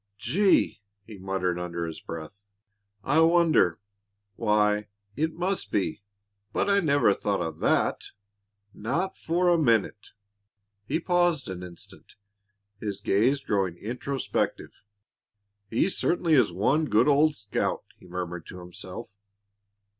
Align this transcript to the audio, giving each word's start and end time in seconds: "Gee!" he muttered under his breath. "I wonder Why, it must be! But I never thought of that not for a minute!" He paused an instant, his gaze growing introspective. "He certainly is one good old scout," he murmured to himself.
"Gee!" 0.17 0.81
he 1.05 1.19
muttered 1.19 1.59
under 1.59 1.85
his 1.85 1.99
breath. 1.99 2.47
"I 3.03 3.19
wonder 3.21 3.77
Why, 4.35 4.87
it 5.15 5.35
must 5.35 5.69
be! 5.69 6.01
But 6.51 6.67
I 6.71 6.79
never 6.79 7.13
thought 7.13 7.39
of 7.41 7.59
that 7.59 8.05
not 8.73 9.15
for 9.15 9.47
a 9.47 9.59
minute!" 9.59 10.07
He 10.87 10.99
paused 10.99 11.47
an 11.51 11.61
instant, 11.61 12.15
his 12.79 12.99
gaze 12.99 13.41
growing 13.41 13.77
introspective. 13.77 14.71
"He 15.69 15.87
certainly 15.87 16.33
is 16.33 16.51
one 16.51 16.85
good 16.85 17.07
old 17.07 17.35
scout," 17.35 17.83
he 17.99 18.07
murmured 18.07 18.47
to 18.47 18.57
himself. 18.57 19.11